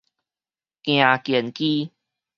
[0.81, 1.91] 行健機